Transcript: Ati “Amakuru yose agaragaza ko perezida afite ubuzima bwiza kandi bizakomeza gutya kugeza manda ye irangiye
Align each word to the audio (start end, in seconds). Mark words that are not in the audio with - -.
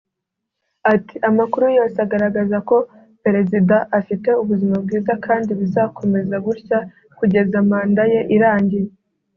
Ati 0.93 1.15
“Amakuru 1.29 1.65
yose 1.77 1.97
agaragaza 2.05 2.57
ko 2.69 2.77
perezida 3.23 3.75
afite 3.99 4.29
ubuzima 4.41 4.75
bwiza 4.83 5.13
kandi 5.25 5.49
bizakomeza 5.59 6.35
gutya 6.45 6.79
kugeza 7.17 7.57
manda 7.69 8.03
ye 8.13 8.21
irangiye 8.35 8.89